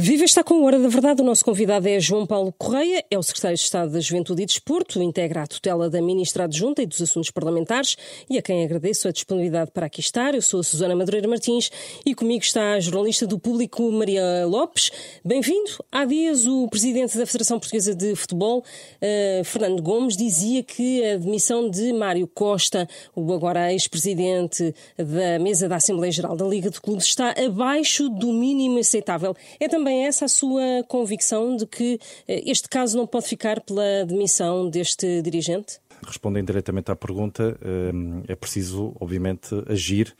[0.00, 1.22] Viva está com a Hora da Verdade.
[1.22, 4.46] O nosso convidado é João Paulo Correia, é o secretário de Estado da Juventude e
[4.46, 7.96] Desporto, integra a tutela da Ministra Adjunta e dos Assuntos Parlamentares
[8.30, 10.36] e a quem agradeço a disponibilidade para aqui estar.
[10.36, 11.68] Eu sou a Susana Madureira Martins
[12.06, 14.92] e comigo está a jornalista do Público Maria Lopes.
[15.24, 15.72] Bem-vindo.
[15.90, 21.16] Há dias o presidente da Federação Portuguesa de Futebol, uh, Fernando Gomes, dizia que a
[21.16, 26.80] demissão de Mário Costa, o agora ex-presidente da mesa da Assembleia Geral da Liga de
[26.80, 29.34] Clubes, está abaixo do mínimo aceitável.
[29.58, 33.60] É também também essa a sua convicção de que eh, este caso não pode ficar
[33.62, 35.80] pela demissão deste dirigente?
[36.06, 40.14] Respondendo diretamente à pergunta, eh, é preciso, obviamente, agir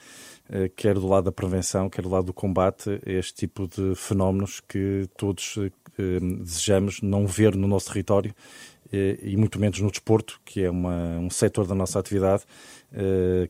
[0.48, 3.94] eh, quer do lado da prevenção, quer do lado do combate a este tipo de
[3.94, 5.58] fenómenos que todos
[6.44, 8.32] desejamos não ver no nosso território
[8.92, 12.44] e muito menos no desporto, que é uma, um setor da nossa atividade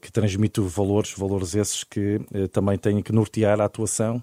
[0.01, 2.19] que transmite valores, valores esses que
[2.51, 4.23] também têm que nortear a atuação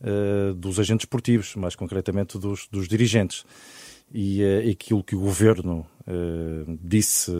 [0.00, 3.44] uh, dos agentes esportivos, mais concretamente dos, dos dirigentes.
[4.12, 7.32] E uh, aquilo que o governo uh, disse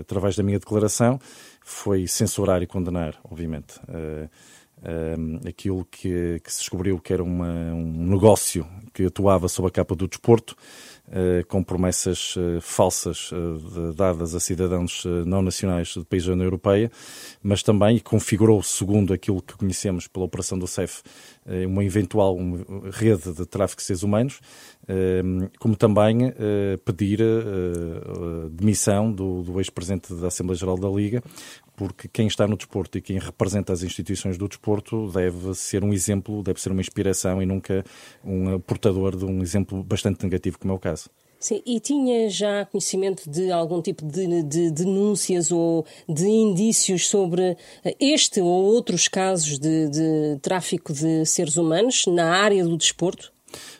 [0.00, 1.18] através da minha declaração
[1.60, 3.74] foi censurar e condenar, obviamente.
[5.48, 9.94] aquilo que, que, se descobriu que era uma, um negócio que atuava sob a capa
[9.94, 10.54] do desporto,
[11.48, 13.30] com promessas falsas
[13.94, 16.90] dadas a cidadãos não nacionais de países da União Europeia,
[17.42, 21.02] mas também configurou, segundo aquilo que conhecemos pela operação do CEF,
[21.46, 22.36] eh, uma eventual
[22.90, 24.40] rede de tráfico de seres humanos,
[24.88, 25.22] eh,
[25.58, 27.20] como também eh, pedir
[28.50, 31.22] demissão do, do ex-presidente da Assembleia Geral da Liga,
[31.76, 35.92] porque quem está no desporto e quem representa as instituições do desporto deve ser um
[35.92, 37.84] exemplo, deve ser uma inspiração e nunca
[38.24, 41.10] um portador de um exemplo bastante negativo, como é o caso.
[41.44, 47.58] Sim, e tinha já conhecimento de algum tipo de, de, denúncias ou de indícios sobre
[48.00, 53.33] este ou outros casos de, de tráfico de seres humanos na área do desporto?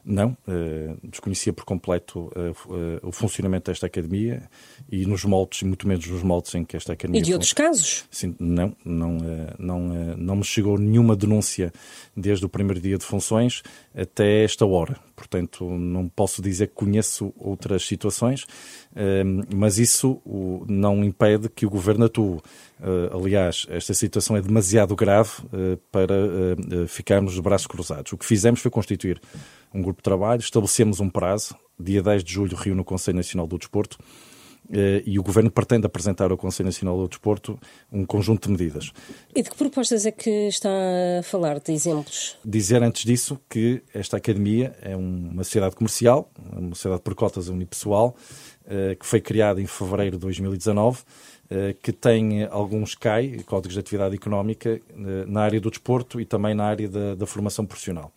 [0.05, 4.42] Não, uh, desconhecia por completo uh, o funcionamento desta academia
[4.91, 7.20] e nos moldes, muito menos nos moldes em que esta academia.
[7.20, 8.05] E de outros casos?
[8.11, 9.18] Sim, não, não,
[9.58, 9.79] não,
[10.17, 11.73] não me chegou nenhuma denúncia
[12.17, 13.62] desde o primeiro dia de funções
[13.95, 14.96] até esta hora.
[15.17, 18.46] Portanto, não posso dizer que conheço outras situações,
[19.55, 20.20] mas isso
[20.68, 22.41] não impede que o governo atue.
[23.12, 25.30] Aliás, esta situação é demasiado grave
[25.92, 26.14] para
[26.89, 28.12] ficarmos de braços cruzados.
[28.12, 29.20] O que fizemos foi constituir
[29.74, 33.46] um grupo de trabalho, estabelecemos um prazo, dia 10 de julho reúne o Conselho Nacional
[33.46, 33.98] do Desporto,
[34.73, 37.58] eh, e o Governo pretende apresentar ao Conselho Nacional do Desporto
[37.92, 38.92] um conjunto de medidas.
[39.35, 40.70] E de que propostas é que está
[41.18, 42.39] a falar, de exemplos?
[42.45, 48.17] Dizer antes disso que esta academia é uma sociedade comercial, uma sociedade por cotas unipessoal,
[48.67, 51.02] eh, que foi criada em fevereiro de 2019,
[51.51, 54.80] eh, que tem alguns CAI, Códigos de Atividade Económica,
[55.27, 58.12] na área do desporto e também na área da, da formação profissional.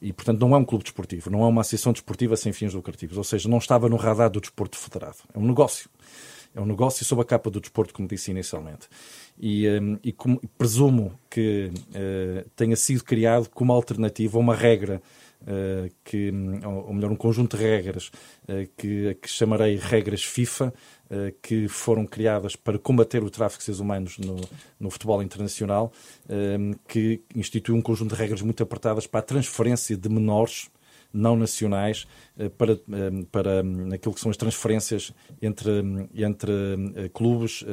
[0.00, 3.18] E, portanto, não é um clube desportivo, não é uma associação desportiva sem fins lucrativos,
[3.18, 5.16] ou seja, não estava no radar do desporto federado.
[5.34, 5.90] É um negócio.
[6.54, 8.88] É um negócio sob a capa do desporto, como disse inicialmente.
[9.38, 15.02] E, um, e como, presumo que uh, tenha sido criado como alternativa uma regra
[16.04, 16.32] que,
[16.64, 18.10] ou melhor, um conjunto de regras
[18.48, 20.72] uh, que, que chamarei regras FIFA,
[21.10, 24.36] uh, que foram criadas para combater o tráfico de seres humanos no,
[24.78, 25.92] no futebol internacional,
[26.86, 30.68] que institui um conjunto de regras muito apertadas para a transferência de menores
[31.12, 32.06] não nacionais
[32.56, 32.78] para,
[33.32, 33.60] para
[33.94, 35.70] aquilo que são as transferências entre,
[36.14, 37.64] entre clubes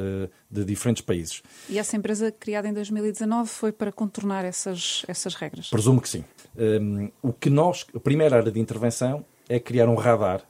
[0.50, 1.42] de diferentes países.
[1.68, 5.68] E essa empresa criada em 2019 foi para contornar essas, essas regras?
[5.68, 6.24] Presumo que sim.
[6.56, 10.42] Um, o que nós, a primeira área de intervenção é criar um radar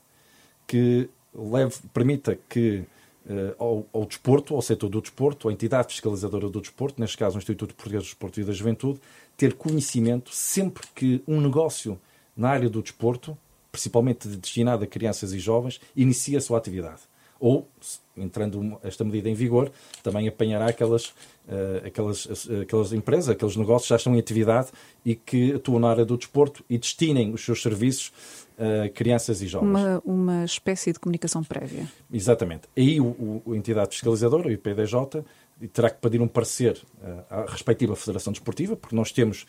[0.65, 2.85] que leve, permita que
[3.57, 7.39] ao, ao, desporto, ao setor do desporto, à entidade fiscalizadora do desporto, neste caso o
[7.39, 9.01] Instituto Português do Desporto e da Juventude,
[9.35, 11.99] ter conhecimento sempre que um negócio
[12.37, 13.37] na área do desporto,
[13.71, 17.01] principalmente destinado a crianças e jovens, inicia a sua atividade.
[17.39, 17.67] Ou,
[18.15, 19.71] entrando esta medida em vigor,
[20.01, 24.69] também apanhará aquelas, uh, aquelas, uh, aquelas empresas, aqueles negócios que já estão em atividade
[25.05, 28.11] e que atuam na área do desporto e destinem os seus serviços
[28.57, 29.69] a crianças e jovens.
[29.69, 31.87] Uma, uma espécie de comunicação prévia.
[32.11, 32.63] Exatamente.
[32.75, 35.23] Aí o, o, a entidade fiscalizadora, o IPDJ,
[35.71, 39.45] terá que pedir um parecer uh, à respectiva Federação Desportiva, porque nós temos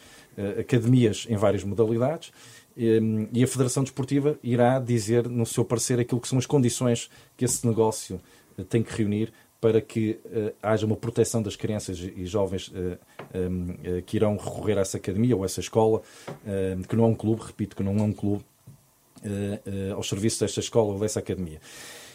[0.58, 2.32] academias em várias modalidades
[3.32, 7.44] e a Federação Desportiva irá dizer no seu parecer aquilo que são as condições que
[7.44, 8.20] esse negócio
[8.56, 13.72] eh, tem que reunir para que uh, haja uma proteção das crianças e jovens um,
[13.72, 16.00] uh, que irão recorrer a essa academia ou a essa escola,
[16.88, 18.44] que não é um clube, repito, que não é um clube,
[19.96, 21.60] aos serviços desta escola ou dessa academia.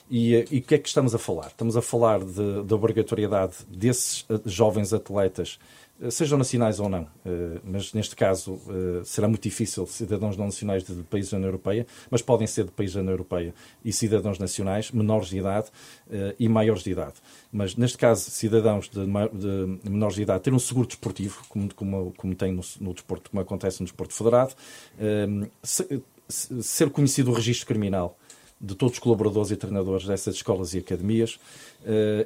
[0.10, 1.48] E, e o que é que estamos a falar?
[1.48, 7.08] Estamos a falar da obrigatoriedade desses jovens atletas eh, sejam nacionais ou não,
[7.64, 8.60] mas neste caso
[9.06, 12.72] será muito difícil cidadãos não nacionais de países da União Europeia, mas podem ser de
[12.72, 13.54] países da União Europeia
[13.86, 15.68] e cidadãos nacionais, menores de idade
[16.40, 17.14] e maiores de idade.
[17.52, 19.00] Mas neste caso, cidadãos de,
[19.90, 23.42] menores de idade ter um seguro desportivo, como, como, como tem no, no desporto, como
[23.42, 24.54] acontece no desporto federado,
[26.28, 28.18] ser conhecido o registro criminal
[28.60, 31.40] de todos os colaboradores e treinadores dessas escolas e academias,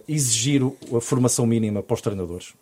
[0.08, 0.62] exigir
[0.96, 2.54] a formação mínima para os treinadores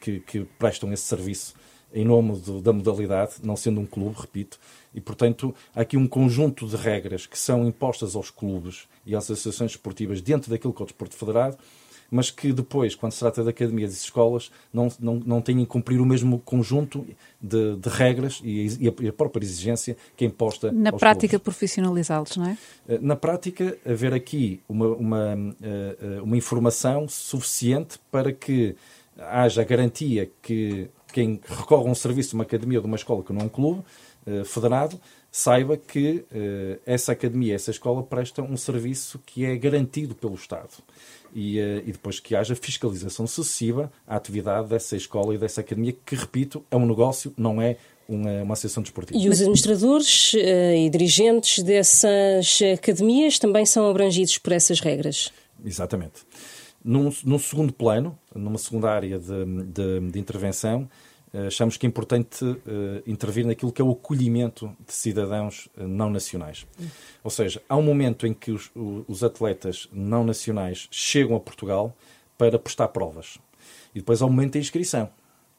[0.00, 1.54] que, que, prestam esse serviço
[1.92, 4.58] em nome da modalidade, não sendo um clube, repito,
[4.92, 9.24] e portanto há aqui um conjunto de regras que são impostas aos clubes e às
[9.30, 11.56] associações esportivas dentro daquilo que é o desporto federado,
[12.10, 15.66] mas que depois, quando se trata de academias e escolas, não, não, não têm que
[15.66, 17.04] cumprir o mesmo conjunto
[17.40, 22.46] de, de regras e, e, a, própria exigência que é imposta Na prática, profissionalizá-los, não
[22.46, 22.58] é?
[22.88, 28.76] Eh, na prática, haver aqui uma, uma, eh, eh, uma informação suficiente para que
[29.18, 32.96] haja a garantia que quem recorre a um serviço de uma academia ou de uma
[32.96, 33.82] escola que não é um clube
[34.46, 34.98] federado
[35.30, 36.24] saiba que
[36.86, 40.72] essa academia, essa escola presta um serviço que é garantido pelo Estado
[41.34, 45.94] e, eh, e, depois que haja fiscalização sucessiva à atividade dessa escola e dessa academia,
[46.06, 47.76] que, repito, é um negócio, não é
[48.08, 49.18] uma, uma associação desportiva.
[49.18, 50.38] E os administradores uh,
[50.76, 55.32] e dirigentes dessas academias também são abrangidos por essas regras?
[55.64, 56.22] Exatamente.
[56.84, 60.88] Num, num segundo plano, numa segunda área de, de, de intervenção,
[61.34, 62.56] eh, achamos que é importante uh,
[63.04, 66.64] intervir naquilo que é o acolhimento de cidadãos uh, não nacionais.
[67.24, 68.70] Ou seja, há um momento em que os,
[69.08, 71.92] os, atletas não nacionais chegam a Portugal
[72.38, 73.38] para prestar provas.
[73.92, 75.10] E depois há o momento da inscrição.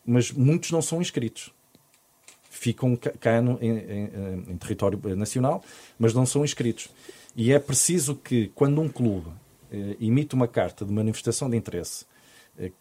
[0.06, 1.52] Mas muitos não são inscritos.
[2.50, 5.62] Ficam cá no, em, em, em território nacional,
[6.00, 6.88] mas não são inscritos.
[7.36, 9.30] E é preciso que, quando um clube
[10.00, 12.06] emite uma carta de manifestação de interesse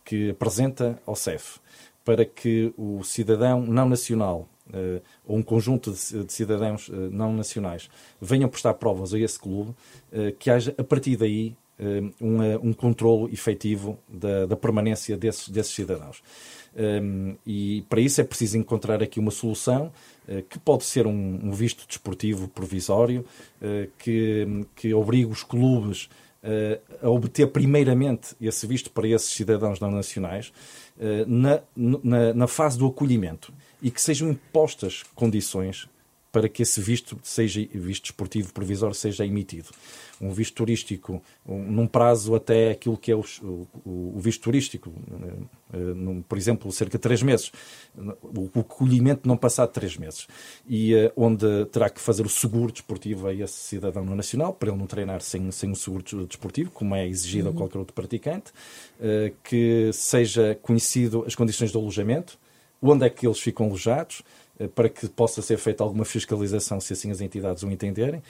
[0.05, 1.59] que apresenta ao CEF
[2.05, 7.89] para que o cidadão não nacional uh, ou um conjunto de, cidadãos uh, não nacionais
[8.21, 9.71] venham prestar provas a esse clube,
[10.13, 11.57] uh, que haja a partir daí
[12.21, 16.23] um, um controlo efetivo da, da permanência desses, desses cidadãos.
[16.77, 19.91] Um, e para isso é preciso encontrar aqui uma solução
[20.49, 23.25] que pode ser um, um visto desportivo provisório,
[23.99, 26.09] que, que obrigue os clubes
[27.03, 30.53] a obter primeiramente esse visto para esses cidadãos não nacionais
[31.01, 33.53] eh, na, na, na fase do acolhimento
[33.83, 35.89] e que sejam impostas condições
[36.35, 39.69] para que esse visto seja visto esportivo provisório seja emitido.
[40.21, 43.69] Um visto turístico, um, num prazo até aquilo que é o, o,
[44.17, 47.53] o visto turístico, uh, num, por exemplo, cerca de três meses.
[47.97, 50.27] O, o acolhimento não passar de três meses.
[50.69, 54.79] E uh, onde terá que fazer o seguro desportivo a esse cidadão nacional, para ele
[54.79, 57.55] não treinar sem, sem um seguro desportivo, como é exigido uhum.
[57.55, 58.51] a qualquer outro praticante,
[58.99, 62.37] uh, que seja conhecido as condições de alojamento,
[62.83, 64.23] onde é que eles ficam alojados,
[64.75, 68.23] para que possa ser feita alguma fiscalização, se assim as entidades o entenderem.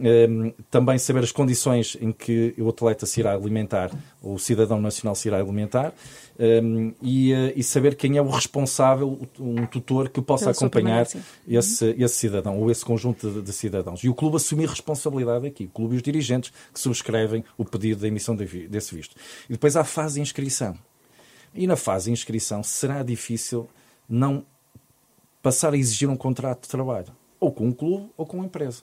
[0.00, 3.90] Ehm, também saber as condições em que o atleta se irá alimentar,
[4.22, 5.92] ou o cidadão nacional se irá alimentar,
[6.38, 11.06] ehm, e, eh, e saber quem é o responsável, um tutor que possa Pela acompanhar
[11.46, 11.94] esse, uhum.
[11.98, 14.02] esse cidadão, ou esse conjunto de, de, cidadãos.
[14.02, 18.00] E o clube assumir responsabilidade aqui, o clube e os dirigentes que subscrevem o pedido
[18.00, 19.14] da emissão de, desse visto.
[19.48, 20.76] E depois há a fase de inscrição.
[21.54, 23.68] E na fase de inscrição será difícil
[24.08, 24.44] não
[25.42, 27.08] passar a exigir um contrato de trabalho,
[27.38, 28.82] ou com um clube ou com uma empresa.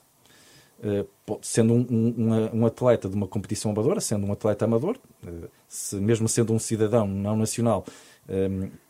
[0.80, 5.48] Uh, sendo um, um, um, atleta de uma competição amadora, sendo um atleta amador, uh,
[5.66, 7.84] se, mesmo sendo um cidadão não nacional,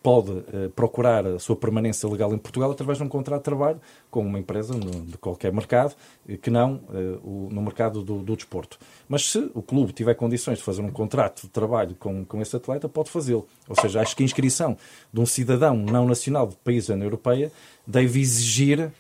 [0.03, 3.81] pode uh, procurar a sua permanência legal em Portugal através de um contrato de trabalho
[4.11, 5.95] com uma empresa de qualquer mercado,
[6.43, 6.81] que não
[7.23, 8.79] o, no mercado do, do, desporto.
[9.09, 12.57] Mas se o clube tiver condições de fazer um contrato de trabalho com, com esse
[12.57, 13.47] atleta, pode fazê-lo.
[13.69, 14.77] Ou seja, acho que a inscrição
[15.13, 17.53] de um cidadão não nacional de país da União Europeia
[17.87, 18.91] deve exigir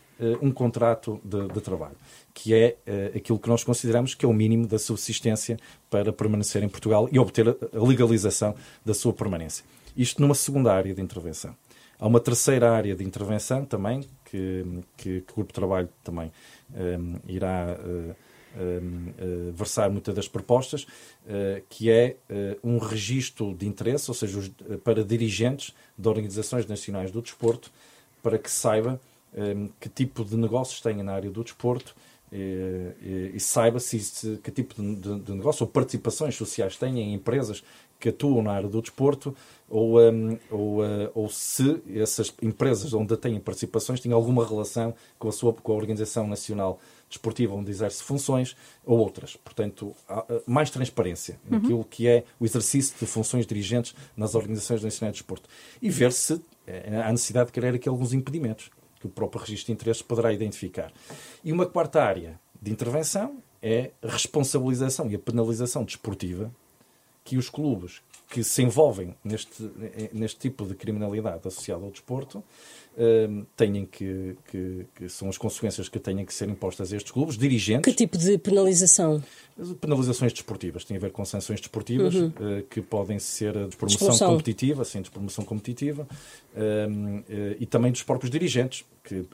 [0.42, 1.96] um contrato de, de trabalho
[2.38, 2.76] que é
[3.16, 5.56] aquilo que nós consideramos que é o mínimo da subsistência
[5.90, 8.54] para permanecer em Portugal e obter a legalização
[8.84, 9.64] da sua permanência.
[9.96, 11.54] Isto numa segunda área de intervenção.
[11.98, 14.64] Há uma terceira área de intervenção também, que,
[14.96, 16.30] que, que o Grupo de Trabalho também
[16.72, 18.14] um, irá uh,
[18.56, 22.16] um, uh, versar muitas das propostas, uh, que é
[22.62, 24.50] um registro de interesse, ou seja, os,
[24.84, 27.72] para dirigentes de organizações nacionais do desporto,
[28.22, 29.00] para que saiba
[29.34, 31.94] um, que tipo de negócios têm na área do desporto
[32.32, 36.76] e, e, e saiba se, se, que tipo de, de, de, negócio ou participações sociais
[36.76, 37.62] têm em empresas
[37.98, 39.34] que atuam na área do desporto
[39.68, 45.28] ou, um, ou, uh, ou se essas empresas onde têm participações têm alguma relação com
[45.28, 49.34] a, sua, com a Organização Nacional Desportiva onde exerce funções ou outras.
[49.36, 49.94] Portanto,
[50.46, 51.58] mais transparência uhum.
[51.58, 55.48] naquilo que é o exercício de funções dirigentes nas organizações nacionais de desporto.
[55.80, 58.70] E ver se eh, há necessidade de criar aqui alguns impedimentos
[59.00, 60.92] que o próprio registro de interesses poderá identificar.
[61.42, 66.52] E uma quarta área de intervenção é a responsabilização e a penalização desportiva
[67.24, 69.70] que os clubes que se envolvem neste,
[70.12, 75.88] neste tipo de criminalidade associada ao desporto uh, têm que, que, que, são as consequências
[75.88, 77.90] que têm que ser impostas a estes clubes, dirigentes.
[77.90, 79.22] Que tipo de penalização?
[79.80, 82.26] Penalizações desportivas, tem a ver com sanções desportivas uhum.
[82.26, 84.30] uh, que podem ser de promoção Expulsão.
[84.32, 86.06] competitiva, sim, de promoção competitiva,
[86.54, 89.26] uh, e também dos próprios dirigentes, que,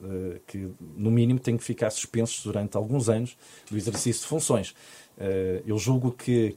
[0.47, 3.37] que no mínimo têm que ficar suspensos durante alguns anos
[3.69, 4.73] do exercício de funções.
[5.67, 6.57] eu julgo que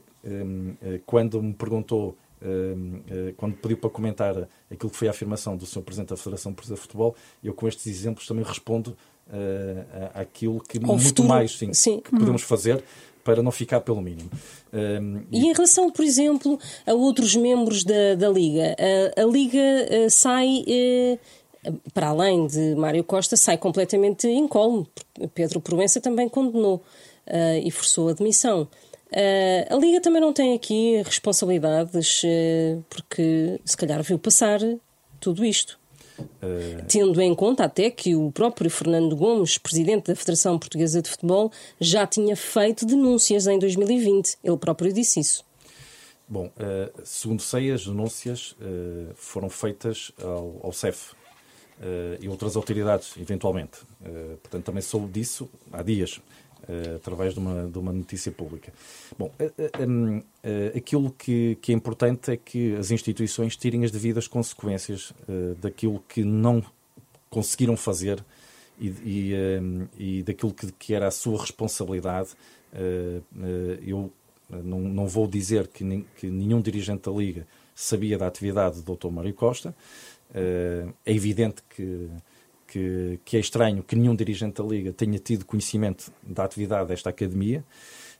[1.04, 2.27] quando me perguntou eh,
[3.36, 5.82] quando pediu para comentar aquilo que foi a afirmação do Sr.
[5.82, 8.96] Presidente da Federação Portuguesa de Futebol, eu com estes exemplos também respondo
[10.14, 12.00] àquilo que Ao muito futuro, mais sim, sim.
[12.00, 12.82] Que podemos fazer
[13.28, 14.30] para não ficar pelo mínimo.
[14.72, 15.40] Um, e...
[15.40, 15.46] e...
[15.46, 20.64] em relação, por exemplo, a outros membros da, da Liga, a, a Liga uh, sai,
[21.92, 24.86] para além de Mário Costa, sai completamente incólume.
[25.34, 26.82] Pedro Proença também condenou
[27.62, 28.66] e forçou a demissão.
[29.10, 34.60] Uh, a Liga também não tem aqui responsabilidades, uh, porque se calhar viu passar
[35.18, 35.78] tudo isto.
[36.18, 36.84] Uh...
[36.86, 41.50] Tendo em conta até que o próprio Fernando Gomes, presidente da Federação Portuguesa de Futebol,
[41.80, 44.36] já tinha feito denúncias em 2020.
[44.44, 45.44] Ele próprio disse isso.
[46.30, 46.52] Bom,
[47.04, 48.54] segundo sei, as denúncias
[49.14, 51.14] foram feitas ao, ao CEF
[52.20, 53.78] e outras autoridades, eventualmente.
[54.42, 56.20] portanto, também soube disso há dias.
[56.68, 58.70] Uh, através de uma, de uma notícia pública.
[59.18, 64.28] Bom, uh, uh, aquilo que, que, é importante é que as instituições tirem as devidas
[64.28, 65.14] consequências
[65.62, 66.62] daquilo que não
[67.30, 68.22] conseguiram fazer
[68.78, 69.32] e, e,
[69.98, 72.30] e daquilo que, que, era a sua responsabilidade.
[73.86, 74.12] eu
[74.50, 79.08] não, não vou dizer que, que nenhum dirigente da Liga sabia da atividade do Dr.
[79.08, 79.74] Mário Costa.
[80.34, 82.10] é evidente que
[82.68, 87.10] que, que é estranho que nenhum dirigente da Liga tenha tido conhecimento da atividade desta
[87.10, 87.64] academia,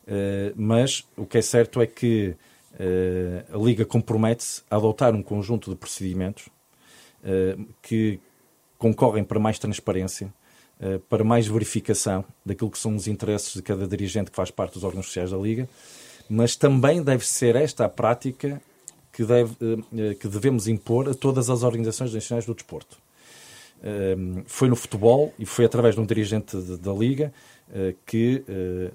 [0.05, 2.35] uh, mas o que é certo é que
[2.75, 8.19] uh, a Liga compromete-se a adotar um conjunto de procedimentos uh, que
[8.79, 10.33] concorrem para mais transparência,
[11.09, 14.85] para mais verificação daquilo que são os interesses de cada dirigente que faz parte dos
[14.85, 15.69] órgãos sociais da Liga,
[16.31, 18.63] mas também deve ser esta a prática
[19.13, 19.57] que, deve,
[20.21, 22.97] que devemos impor a todas as organizações nacionais do desporto.
[23.83, 27.33] Ehm, foi no futebol e foi através de um dirigente da Liga
[27.73, 28.91] eh, que eh,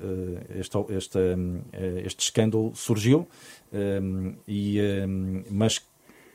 [0.54, 1.20] eh, este, este,
[2.06, 3.28] este escândalo surgiu,
[3.72, 5.82] ehm, e, ehm, mas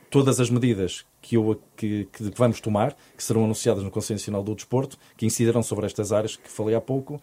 [0.09, 4.43] todas as medidas que, eu, que, que, vamos tomar, que serão anunciadas no Conselho Nacional
[4.43, 7.21] do Desporto, que incidirão sobre estas áreas que falei há pouco,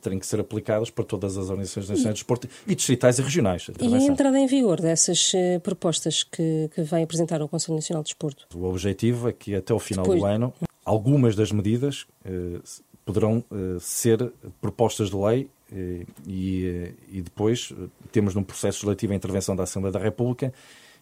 [0.00, 3.70] terem que ser aplicadas para todas as organizações nacionais de desporto e distritais e regionais.
[3.80, 5.32] E a entrada em vigor dessas
[5.62, 8.46] propostas que, que vai apresentar o Conselho Nacional de Desporto?
[8.54, 10.20] O objetivo é que até o final Depois...
[10.20, 12.60] do ano algumas das medidas eh,
[13.04, 17.72] poderão eh, ser propostas de lei eh, e, e, depois
[18.12, 20.52] temos num processo relativo à intervenção da Assembleia da República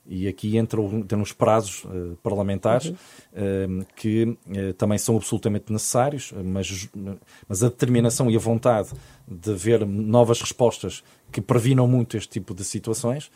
[0.07, 3.81] e aqui entram, entram os prazos uh, parlamentares uhum.
[3.81, 6.89] uh, que uh, também são absolutamente necessários, mas,
[7.49, 8.91] mas a determinação e a vontade
[9.29, 13.31] de ver novas respostas que previnam muito este tipo de situações,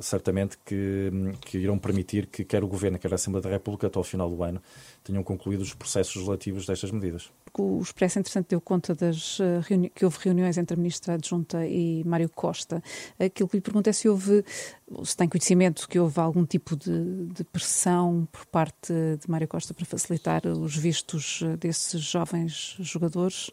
[0.00, 3.98] certamente que, que, irão permitir que quer o Governo, quer a Assembleia da República, até
[3.98, 4.60] ao final do ano,
[5.04, 7.30] tenham concluído os processos relativos destas medidas.
[7.56, 12.04] O Expresso, entretanto, deu conta das uh, que houve reuniões entre a Ministra Adjunta e
[12.04, 12.82] Mário Costa.
[13.18, 14.44] Aquilo que lhe pergunto é se houve,
[15.02, 19.74] se tem conhecimento que houve algum tipo de, de pressão por parte de Mário Costa
[19.74, 23.50] para facilitar os vistos eh, desses jovens jogadores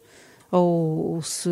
[0.50, 1.48] ou, ou se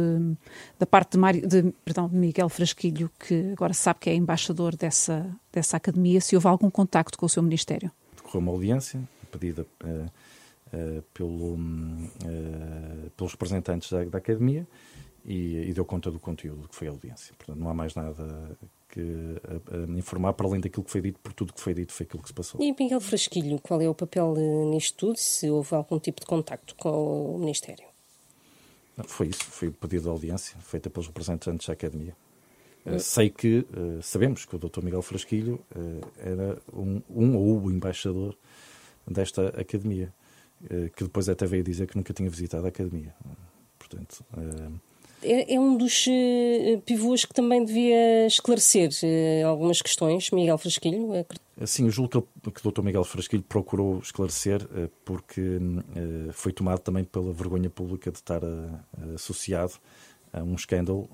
[0.79, 4.77] da parte de, Mário, de, perdão, de Miguel Frasquilho, que agora sabe que é embaixador
[4.77, 7.91] dessa, dessa academia, se houve algum contacto com o seu Ministério?
[8.17, 14.67] Decorreu uma audiência pedida uh, uh, pelo, uh, pelos representantes da, da Academia
[15.25, 17.35] e, e, deu conta do conteúdo que foi a audiência.
[17.37, 18.57] Portanto, não há mais nada
[18.91, 19.01] que
[19.97, 22.29] informar para além daquilo que foi dito, por tudo que foi dito foi aquilo que
[22.29, 22.63] se passou.
[22.63, 24.35] E Miguel Frasquilho, qual é o papel
[24.71, 25.17] nisto tudo?
[25.19, 27.94] Se houve algum tipo de contacto com o Ministério?
[28.97, 32.17] Não, foi isso, foi o pedido de audiência feita pelos representantes da Academia.
[32.87, 34.83] Uh, sei que, uh, sabemos que o Dr.
[34.83, 38.37] Miguel Frasquilho uh, era um, um ou o embaixador
[39.07, 40.13] desta academia,
[40.71, 43.15] eh, que depois até veio dizer que nunca tinha visitado a academia.
[43.79, 44.71] Portanto, eh,
[45.25, 51.09] é, é um dos uh, pivôs que também devia esclarecer uh, algumas questões, Miguel Frasquilho.
[51.67, 52.83] Sim, eu julgo que, que o Dr.
[52.83, 55.59] Miguel Frasquilho procurou esclarecer uh, porque
[56.33, 58.43] foi tomado também pela vergonha pública de estar
[59.15, 59.75] associado
[60.33, 61.09] a um escândalo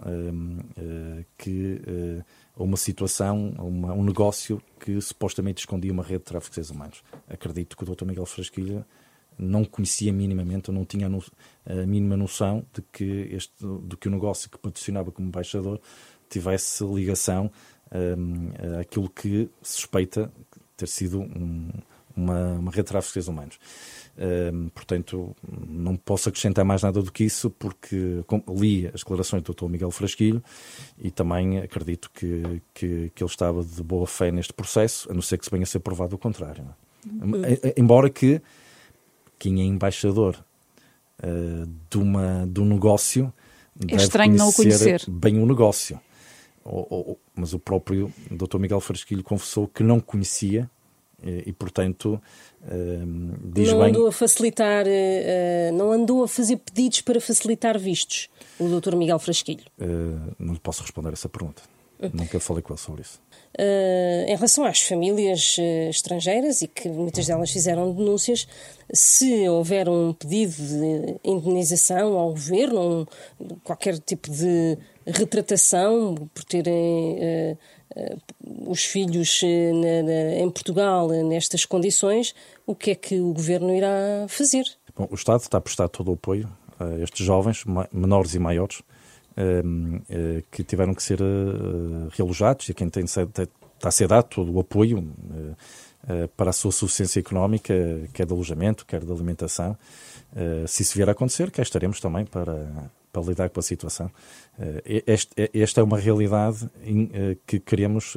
[1.37, 1.81] que
[2.57, 6.55] a uma situação, a, uma, um negócio que supostamente escondia uma rede de tráfico de
[6.55, 7.03] seres humanos.
[7.29, 8.07] Acredito que o Dr.
[8.07, 8.87] Miguel Frasquilha
[9.39, 14.11] não conhecia minimamente, ou não tinha a mínima noção de que, este, de que o
[14.11, 15.81] negócio que patrocinava como embaixador
[16.29, 17.51] tivesse ligação
[17.93, 20.31] um, àquilo que suspeita
[20.77, 21.71] ter sido um,
[22.17, 23.59] uma, uma rede de tráfico de seres humanos.
[24.53, 25.35] Um, portanto,
[25.67, 29.67] não posso acrescentar mais nada do que isso, porque li as declarações do Dr.
[29.67, 30.43] Miguel Frasquilho
[30.99, 35.23] e também acredito que, que, que, ele estava de boa fé neste processo, a não
[35.23, 36.65] ser que se venha a ser provado o contrário.
[37.63, 37.75] É?
[37.81, 38.43] Embora que
[39.41, 40.37] quem é embaixador
[41.25, 43.33] uh, de, uma, de um negócio
[43.83, 45.99] é deve estranho não o conhecer bem o negócio.
[46.63, 48.59] Ou, ou, mas o próprio Dr.
[48.59, 50.71] Miguel Frasquilho confessou que não conhecia
[51.23, 52.21] e, e portanto,
[52.63, 53.89] uh, diz não bem...
[53.89, 58.29] andou a facilitar, uh, não andou a fazer pedidos para facilitar vistos,
[58.59, 58.95] o Dr.
[58.95, 59.65] Miguel Frasquilho?
[59.79, 61.63] Uh, não lhe posso responder essa pergunta.
[62.13, 63.21] Nunca falei com ele sobre isso.
[63.59, 68.47] Uh, em relação às famílias uh, estrangeiras e que muitas delas fizeram denúncias,
[68.93, 73.07] se houver um pedido de indenização ao governo,
[73.39, 77.59] um, qualquer tipo de retratação por terem uh,
[78.67, 84.27] os filhos na, na, em Portugal nestas condições, o que é que o governo irá
[84.29, 84.65] fazer?
[84.97, 88.81] Bom, o Estado está a prestar todo o apoio a estes jovens, menores e maiores,
[90.51, 93.25] que tiveram que ser eh, realojados e quem tem, está
[93.83, 95.13] a ser dado todo o apoio
[96.09, 97.75] eh, para a sua suficiência económica,
[98.13, 99.77] quer de alojamento, quer de alimentação.
[100.69, 102.71] Se isso vier a acontecer, cá estaremos também para,
[103.13, 104.09] para lidar com a situação.
[105.53, 106.71] Esta é uma realidade
[107.47, 108.15] que queremos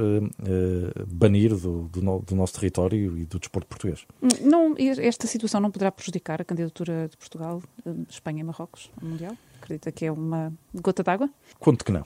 [1.07, 4.05] banir do, do, do, nosso território e do desporto português.
[4.39, 7.63] Não, esta situação não poderá prejudicar a candidatura de Portugal,
[8.07, 9.35] Espanha e Marrocos ao Mundial?
[9.63, 11.29] Acredita que é uma gota d'água?
[11.57, 12.03] Conto que não.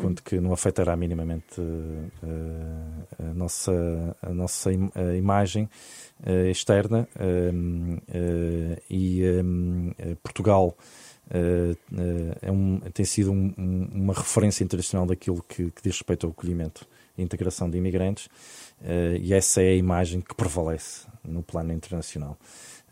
[0.00, 5.68] Conto que não afetará minimamente uh, a nossa, a nossa im a imagem
[6.24, 9.22] uh, externa uh, e
[10.22, 10.76] Portugal
[12.42, 16.32] é um, tem sido um, um, uma referência internacional daquilo que, que diz respeito ao
[16.32, 18.28] acolhimento e integração de imigrantes
[19.20, 22.36] e essa é a imagem que prevalece no plano internacional.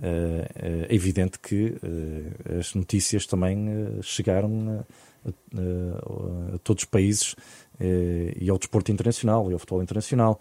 [0.01, 4.85] É evidente que eh, as notícias também eh, chegaram
[5.25, 7.35] a, a, a todos os países
[7.81, 10.41] e ao desporto internacional e ao futebol internacional.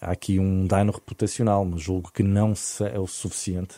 [0.00, 2.52] Há aqui um dano reputacional, mas julgo que não
[2.92, 3.76] é o suficiente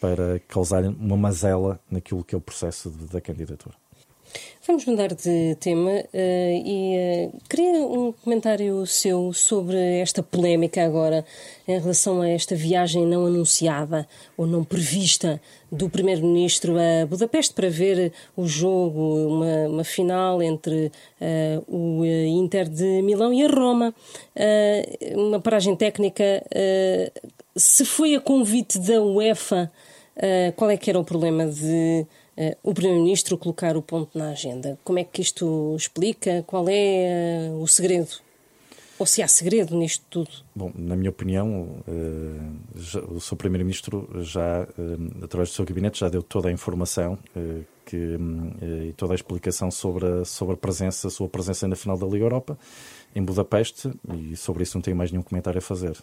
[0.00, 3.74] para causar uma mazela naquilo que é o processo da candidatura.
[4.68, 6.94] Vamos mudar de tema uh, e
[7.32, 11.24] uh, queria um comentário seu sobre esta polémica agora
[11.66, 15.40] em relação a esta viagem não anunciada ou não prevista
[15.72, 22.68] do Primeiro-Ministro a Budapeste para ver o jogo, uma, uma final entre uh, o Inter
[22.68, 23.94] de Milão e a Roma.
[25.14, 26.44] uma paragem técnica.
[27.56, 29.72] se foi a convite da UEFA,
[30.56, 32.06] qual é que era o problema de
[32.62, 34.78] o Primeiro-Ministro colocar o ponto na agenda.
[34.84, 36.42] Como é que isto explica?
[36.46, 38.08] Qual é uh, o segredo?
[38.98, 40.30] Ou se há segredo nisto tudo?
[40.54, 41.76] Bom, na minha opinião,
[42.74, 44.66] já, o seu Primeiro-Ministro já,
[45.22, 47.16] através do seu gabinete, já deu toda a informação
[47.86, 48.18] que,
[48.88, 52.06] e toda a explicação sobre a, sobre a presença, a sua presença na final da
[52.06, 52.58] Liga Europa
[53.14, 55.96] em Budapeste e sobre isso não tenho mais nenhum comentário a fazer.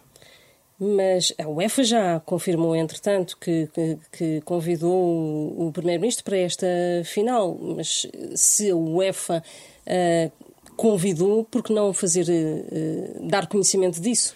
[0.79, 6.67] Mas a UEFA já confirmou, entretanto, que, que, que convidou o, Primeiro-Ministro para esta
[7.05, 7.57] final.
[7.77, 9.41] Mas se a UEFA
[9.87, 10.31] uh,
[10.75, 14.35] convidou, por que não fazer, uh, dar conhecimento disso?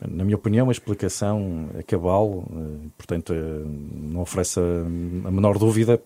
[0.00, 6.00] Na minha opinião, a explicação é cabal, uh, portanto, não oferece a menor dúvida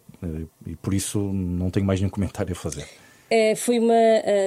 [0.67, 2.89] e por isso não tenho mais nenhum comentário a fazer.
[3.37, 3.93] É, foi uma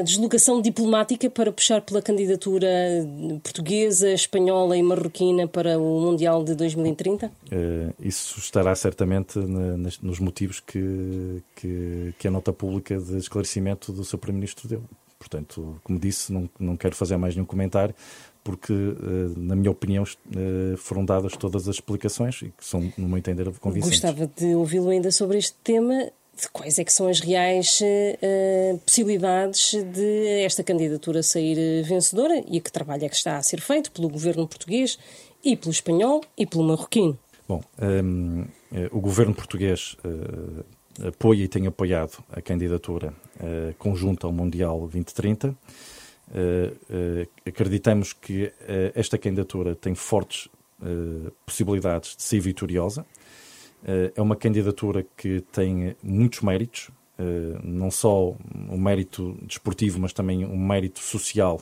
[0.02, 2.70] deslocação diplomática para puxar pela candidatura
[3.44, 7.30] portuguesa, espanhola e marroquina para o Mundial de 2030?
[7.52, 14.06] É, isso estará certamente nos motivos que, que, que, a nota pública de esclarecimento do
[14.06, 14.82] seu Primeiro-Ministro deu.
[15.20, 17.94] Portanto, como disse, não, não quero fazer mais nenhum comentário,
[18.42, 23.10] porque, eh, na minha opinião, eh, foram dadas todas as explicações e que são, no
[23.10, 24.00] meu entender, convincentes.
[24.00, 28.78] Gostava de ouvi-lo ainda sobre este tema de quais é que são as reais uh,
[28.80, 33.60] possibilidades de esta candidatura sair eh, vencedora e que trabalho é que está a ser
[33.60, 35.00] feito pelo governo português
[35.44, 37.18] e pelo espanhol e pelo marroquino?
[37.48, 43.14] Bom, um, ehm, o governo português uh, apoia e tem apoiado a candidatura
[43.78, 45.56] conjunta ao Mundial 2030.
[47.46, 48.52] acreditamos que
[48.96, 50.50] esta candidatura tem fortes
[51.46, 53.06] possibilidades de ser vitoriosa.
[54.16, 56.90] É uma candidatura que tem muitos méritos,
[57.64, 58.36] não só
[58.70, 61.62] um mérito desportivo, mas também um mérito social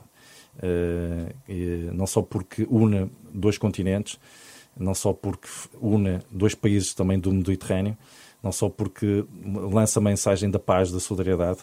[1.93, 4.19] não só porque une dois continentes,
[4.77, 5.47] não só porque
[5.81, 7.97] une dois países também do Mediterrâneo,
[8.43, 11.59] não só porque lança a mensagem da paz, da solidariedade,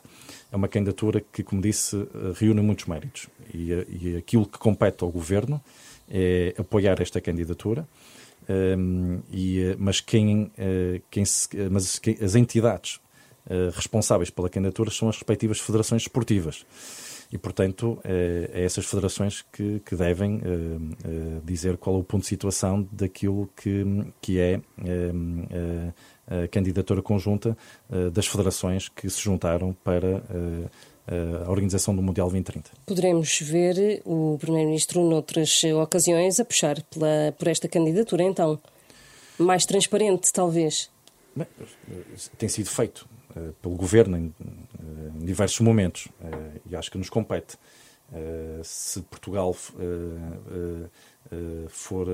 [0.51, 3.29] é uma candidatura que, como disse, eh, reúne muitos méritos.
[3.55, 5.63] E, e aquilo que compete ao governo
[6.11, 7.87] é apoiar esta candidatura.
[8.49, 10.51] Um, e, mas quem,
[11.11, 13.01] quem se, mas quem, as entidades
[13.75, 16.65] responsáveis pela candidatura são as respectivas federações esportivas.
[17.33, 22.05] E, portanto, é, é essas federações que, que devem é, é, dizer qual é o
[22.05, 23.85] ponto de situação daquilo que,
[24.21, 24.61] que é
[26.29, 27.57] a candidatura conjunta
[28.13, 30.23] das federações que se juntaram para
[31.47, 32.71] a organização do Mundial 2030.
[32.87, 38.59] Poderemos ver o Primeiro-Ministro, noutras ocasiões, a puxar pela, por esta candidatura, então.
[39.39, 40.91] Mais transparente, talvez.
[41.35, 41.47] Bem,
[42.39, 43.07] tem sido feito.
[43.35, 47.57] Eh, pelo governo em, eh, em, diversos momentos eh, e acho que nos compete.
[48.63, 49.55] se Portugal
[51.71, 52.09] for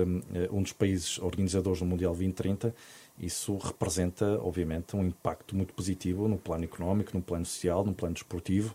[0.53, 2.73] um dos países organizadores do Mundial 2030,
[3.21, 8.15] isso representa, obviamente, um impacto muito positivo no plano económico, no plano social, no plano
[8.15, 8.75] desportivo,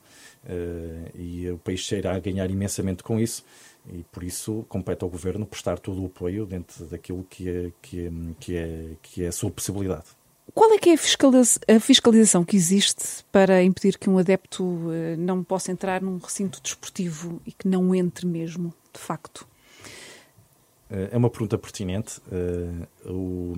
[1.15, 3.43] e o país irá a ganhar imensamente com isso,
[3.91, 8.05] e por isso compete ao Governo prestar todo o apoio dentro daquilo que é, que
[8.05, 10.05] é, que é, que é a sua possibilidade.
[10.53, 15.41] Qual é que é a fiscalização que existe para impedir que um adepto eh, não
[15.41, 19.47] possa entrar num recinto desportivo e que não entre mesmo, de facto?
[20.93, 22.21] Eh, é uma pergunta pertinente.
[22.31, 23.53] Eh, o,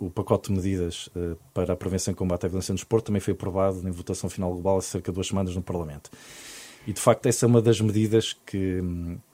[0.00, 1.10] o pacote de medidas
[1.52, 4.50] para a prevenção e combate à violência no desporto também foi aprovado em votação final
[4.52, 6.10] global há cerca de duas semanas no Parlamento.
[6.86, 8.80] E, de facto, essa é uma das medidas que,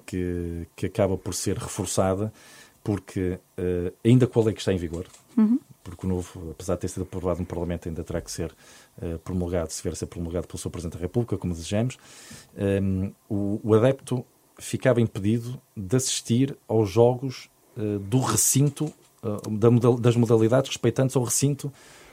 [0.04, 2.32] que, que acaba por ser reforçada,
[2.82, 3.38] porque
[4.04, 5.06] ainda com a lei que está em vigor,
[5.36, 8.52] uhum porque o novo, apesar de ter sido aprovado no Parlamento, ainda terá que ser
[9.22, 10.70] promulgado, se vier a ser promulgado pelo Sr.
[10.70, 11.96] Presidente da República, como desejamos,
[13.30, 14.26] o, o, adepto
[14.58, 18.86] ficava impedido de assistir aos jogos uh, do recinto,
[19.22, 21.72] uh, da modal, das modalidades respeitantes ao recinto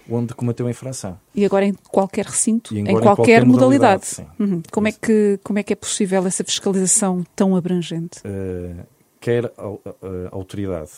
[0.09, 1.17] onde cometeu a infração.
[1.33, 4.05] E agora em qualquer recinto, em qualquer, qualquer, modalidade.
[4.19, 4.61] modalidade uhum.
[4.69, 8.19] como, é que, como é que é possível essa fiscalização tão abrangente?
[8.19, 8.83] Uh,
[9.21, 10.91] quer a, a, a autoridade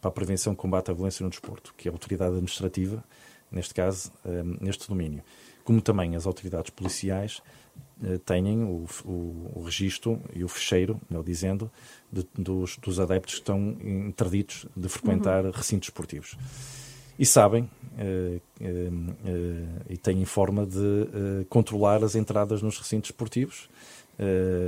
[0.00, 3.04] para a prevenção e combate à violência no desporto, que é a autoridade administrativa,
[3.52, 4.10] neste caso,
[4.58, 5.22] neste domínio,
[5.62, 7.42] como também as autoridades policiais
[8.24, 11.70] têm o, o, o registro e o fecheiro, melhor dizendo,
[12.12, 15.50] de, dos, dos, adeptos que estão interditos de frequentar uhum.
[15.50, 16.36] recintos esportivos.
[17.18, 23.68] E sabem uh, uh, e têm forma de controlar as entradas nos recintos esportivos,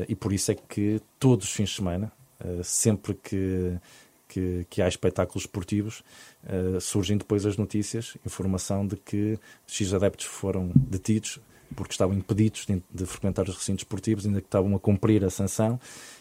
[0.09, 2.11] e por isso é que todos os fins de semana,
[2.41, 3.79] eh, sempre que,
[4.27, 6.03] que, que, há espetáculos esportivos,
[6.81, 11.39] surgem depois as notícias, informação de que X adeptos foram detidos
[11.75, 15.31] porque estavam impedidos de, de, frequentar os recintos esportivos, ainda que estavam a cumprir a
[15.31, 15.79] sanção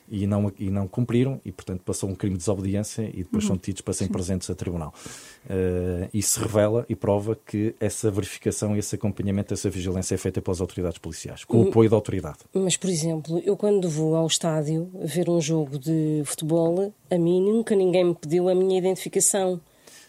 [0.10, 3.50] e não, e não cumpriram, e portanto passou um crime de desobediência e depois uhum.
[3.50, 4.94] são detidos para serem presentes a tribunal.
[5.46, 10.62] Uh, isso revela e prova que essa verificação, esse acompanhamento, essa vigilância é feita pelas
[10.62, 11.70] autoridades policiais, com o uhum.
[11.70, 12.40] apoio da autoridade.
[12.54, 17.42] Mas, por exemplo, eu quando vou ao estádio ver um jogo de futebol, a mim
[17.42, 19.60] nunca ninguém me pediu a minha identificação.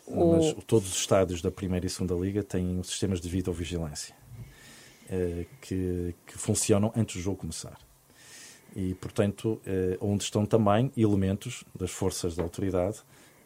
[0.09, 4.14] Mas todos os estádios da primeira e segunda liga têm sistemas de videovigilância
[5.61, 7.79] que, que funcionam antes do jogo começar
[8.77, 12.99] e, portanto, eh, onde estão também elementos das forças da autoridade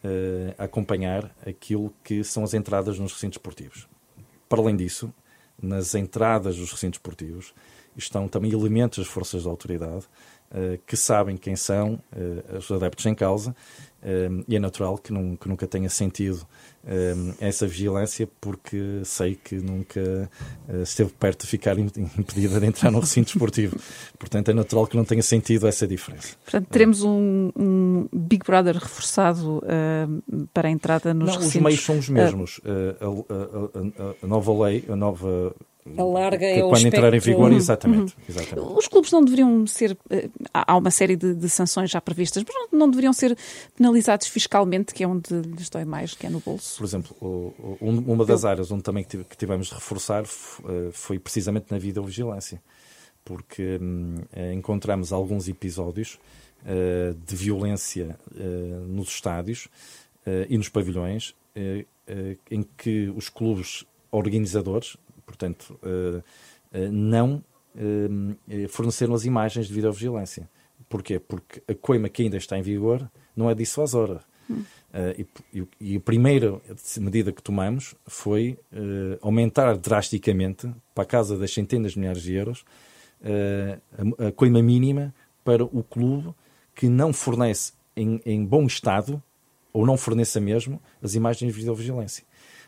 [0.03, 3.87] eh, a acompanhar aquilo que são as entradas nos recintos esportivos.
[4.49, 5.11] Para além disso,
[5.61, 7.53] nas entradas dos recintos esportivos
[7.95, 10.40] estão também elementos das forças da autoridade eh,
[10.85, 11.99] que sabem quem são
[12.57, 13.55] os adeptos em causa
[14.47, 16.45] e é natural que, não, que nunca tenha sentido
[17.39, 20.29] essa vigilância porque sei que nunca
[20.81, 23.77] esteve perto de ficar impedida de entrar no recinto esportivo.
[24.17, 26.35] Portanto, é natural que não tenha sentido essa diferença.
[26.43, 31.55] Portanto, teremos um, um Big Brother reforçado uh, para a entrada nos não, recintos.
[31.55, 32.57] Os meios são os mesmos.
[32.59, 32.61] Uh,
[32.99, 35.55] a, a, a, a, nova lei, a nova
[35.97, 37.57] alarga é quando entrar em vigor, uhum.
[37.57, 38.23] exatamente, uhum.
[38.29, 38.77] exatamente.
[38.77, 39.97] Os clubes não deveriam ser.
[40.09, 43.37] Eh, há uma série de, de sanções já previstas, mas não, não, deveriam ser
[43.75, 46.77] penalizados fiscalmente, que é onde lhes dói mais, que é no bolso.
[46.77, 47.15] Por exemplo,
[47.81, 52.61] uma das áreas onde também que tivemos de reforçar eh, foi precisamente na videovigilância,
[53.25, 56.19] porque hum, eh, encontramos alguns episódios
[57.25, 58.19] de violência
[58.87, 59.67] nos estádios
[60.47, 61.33] e nos pavilhões
[62.51, 65.79] em que os clubes organizadores, portanto,
[66.91, 67.43] não
[68.69, 70.49] forneceram as imagens de videovigilância.
[70.89, 71.19] Porquê?
[71.19, 74.21] Porque a coima que ainda está em vigor não é dissuasora.
[74.49, 74.63] Hum.
[74.93, 76.59] Uh, e, e, a primeira
[76.97, 82.33] medida que tomamos foi uh, aumentar drasticamente, para a casa das centenas de milhares de
[82.33, 82.65] euros,
[83.21, 85.13] uh, a, a coima mínima
[85.45, 86.33] para o clube
[86.75, 89.23] que não fornece em, em, bom estado,
[89.71, 92.25] ou não forneça mesmo, as imagens de videovigilância.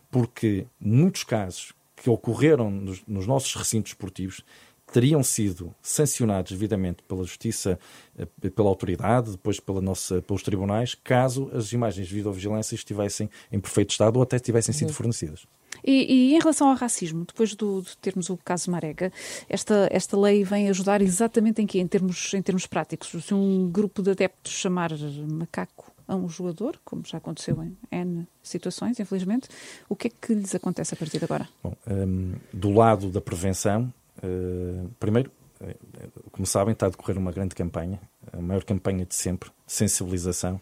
[0.10, 4.44] Porque muitos casos que ocorreram nos, nos nossos recintos esportivos
[4.92, 7.80] teriam sido sancionados devidamente pela Justiça,
[8.18, 13.60] eh, pela autoridade, depois pela nossa, pelos tribunais, caso as imagens de videovigilância estivessem em
[13.60, 14.94] perfeito estado ou até tivessem sido uhum.
[14.94, 15.48] fornecidas.
[15.82, 19.12] E, e, em relação ao racismo, depois do, de termos o caso Marega,
[19.48, 21.80] esta, esta lei vem ajudar exatamente em quê?
[21.80, 23.10] Em termos, em termos práticos.
[23.24, 24.92] Se um grupo de adeptos chamar
[25.32, 29.49] macaco a um jogador, como já aconteceu em N situações, infelizmente,
[29.89, 31.49] o que é que lhes acontece a partir de agora?
[31.63, 35.76] Bom, um, do lado da prevenção, eh, primeiro, eh,
[36.32, 37.99] como sabem, está a decorrer uma grande campanha,
[38.32, 40.62] a maior campanha de sempre, de sensibilização,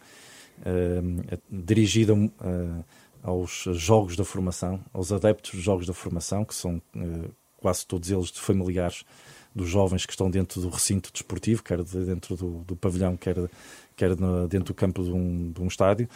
[0.60, 2.86] uh, dirigida uh,
[3.24, 6.82] aos jogos da formação, aos adeptos dos jogos da formação, que são
[7.58, 9.06] quase todos eles de familiares
[9.54, 13.36] dos jovens que estão dentro do recinto desportivo, quer dentro do, do pavilhão, quer,
[13.96, 14.16] quer
[14.48, 16.08] dentro do campo de um, de um estádio,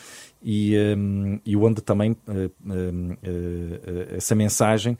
[0.41, 4.97] e, um, e onde também uh, uh, essa mensagem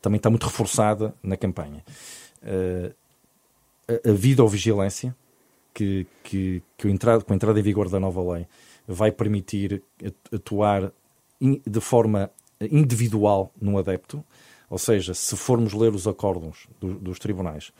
[0.00, 1.84] também está muito reforçada na campanha.
[3.88, 5.14] a, a videovigilância,
[5.72, 8.46] que, que, que entrada, com a entrada em vigor da nova lei,
[8.86, 9.82] vai permitir
[10.32, 10.92] atuar
[11.40, 14.24] de forma individual no adepto,
[14.68, 17.72] ou seja, se formos ler os acórdons do, dos tribunais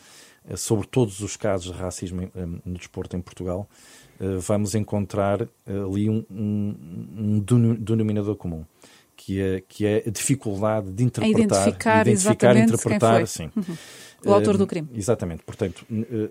[0.49, 3.69] eh, sobre todos os casos de racismo eh, no desporto em Portugal,
[4.21, 8.65] eh, vamos encontrar ali um, um, um denominador comum,
[9.17, 13.51] que é, que é a dificuldade de interpretar, identificar, identificar interpretar, sim.
[13.55, 13.77] Uhum.
[14.25, 14.89] O autor do crime.
[14.95, 15.45] Exatamente.
[15.45, 15.87] Portanto,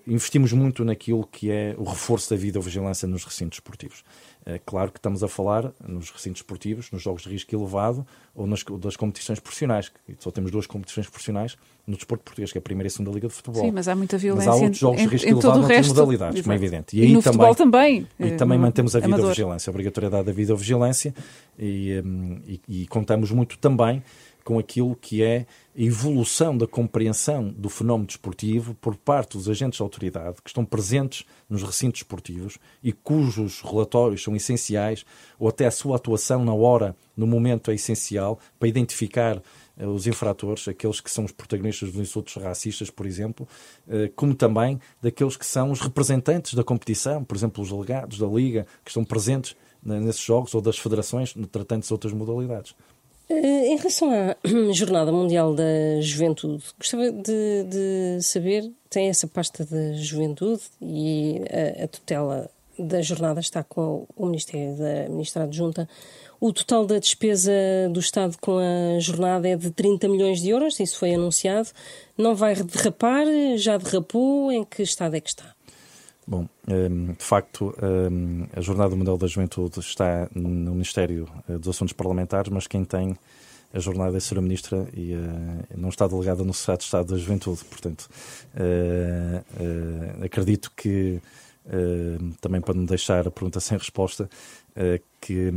[0.06, 4.04] investimos muito naquilo que é o reforço da videovigilância nos recintos esportivos.
[4.45, 8.47] É claro que estamos a falar nos recintos esportivos, nos jogos de risco elevado ou
[8.47, 9.91] nas das competições profissionais.
[10.19, 13.12] Só temos duas competições profissionais no desporto português, que é a primeira e a segunda
[13.12, 13.63] liga de futebol.
[13.63, 16.41] Sim, mas há muita violência mas há outros jogos em, de risco elevado noutras modalidades,
[16.41, 16.95] como é evidente.
[16.95, 18.08] E, e aí no também, também.
[18.19, 21.13] E também mantemos a videovigilância, a obrigatoriedade da videovigilância
[21.58, 24.04] e, hum, e, e contamos muito também
[24.47, 25.45] com aquilo que é
[25.77, 30.63] a evolução da compreensão do fenómeno desportivo por parte dos agentes de autoridade que estão
[30.63, 35.05] presentes nos recintos esportivos e cujos relatórios são essenciais,
[35.38, 40.07] ou até a sua atuação na hora, no momento, é essencial para identificar uh, os
[40.07, 43.45] infratores, aqueles que são os protagonistas dos insultos racistas, por exemplo,
[43.86, 48.27] uh, como também daqueles que são os representantes da competição, por exemplo, os delegados da
[48.27, 52.73] Liga, que estão presentes nesses jogos, ou das federações, tratantes de outras modalidades.
[53.29, 54.37] Eh, em relação à
[54.73, 61.41] Jornada Mundial da Juventude, gostava de, de saber, tem essa pasta da juventude e
[61.79, 65.89] a, a, tutela da jornada está com o Ministério da Ministra Adjunta.
[66.39, 67.51] O total da despesa
[67.91, 71.69] do Estado com a jornada é de 30 milhões de euros, isso foi anunciado.
[72.17, 73.25] Não vai derrapar?
[73.57, 74.51] Já derrapou?
[74.51, 75.57] Em que estado é que está?
[76.29, 81.69] Bom, ehm, de facto, ehm, a Jornada Mundial da Juventude está no Ministério eh, dos
[81.69, 83.15] Assuntos Parlamentares, mas quem tem
[83.73, 84.41] a jornada é a Sra.
[84.41, 87.65] Ministra e uh, não está delegada no Secretário de Estado da Juventude.
[87.65, 88.09] Portanto,
[88.55, 91.21] uh, acredito que,
[92.41, 94.30] também para não deixar a pergunta sem resposta,
[95.19, 95.51] que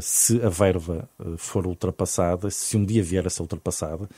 [0.00, 4.08] se a verba for ultrapassada, se um dia vier a ser ultrapassada,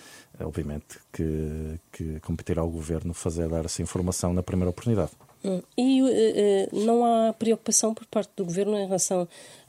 [0.40, 5.10] obviamente que, que competirá ao Governo fazer dar essa informação na primeira oportunidade.
[5.44, 5.60] Hum.
[5.76, 9.26] E uh, não há preocupação por parte do Governo em relação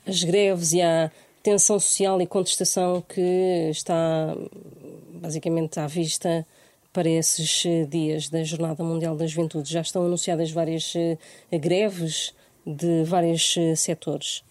[0.08, 4.36] às greves e à tensão social e contestação que está
[5.16, 6.46] basicamente à vista
[6.94, 9.70] para esses dias da Jornada Mundial da Juventude?
[9.70, 10.94] Já estão anunciadas várias
[11.52, 12.34] greves
[12.66, 14.44] de vários setores.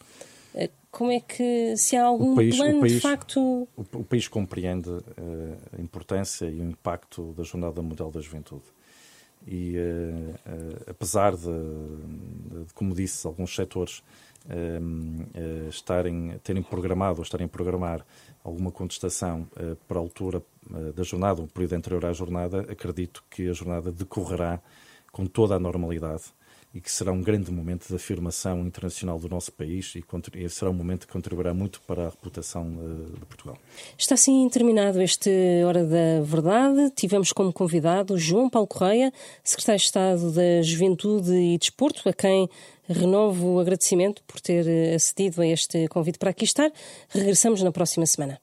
[0.91, 3.67] Como é que, se há algum país, plano país, de facto...
[3.77, 4.91] O, país compreende
[5.79, 8.65] a importância e o impacto da Jornada Mundial da Juventude.
[9.47, 9.75] E,
[10.87, 14.03] apesar de, de, como disse, alguns setores
[15.69, 18.05] estarem, terem programado ou estarem a programar
[18.45, 19.47] alguma contestação
[19.87, 20.43] para a altura
[20.95, 24.61] da jornada, um período anterior à jornada, acredito que a jornada decorrerá
[25.13, 26.25] com toda a normalidade
[26.75, 30.75] e que será um grande momento de afirmação internacional do nosso país e será um
[30.75, 32.65] momento que contribuirá muito para a reputação
[33.15, 33.59] de Portugal.
[33.99, 35.31] Está assim terminado este
[35.67, 36.91] Hora da Verdade.
[36.97, 39.13] Tivemos como convidado João Paulo Correia,
[39.45, 42.49] Secretário de Estado da Juventude e Desporto, a quem
[42.93, 46.71] renovo o agradecimento por ter acedido a este convite para aqui estar.
[47.09, 48.41] Regressamos na próxima semana.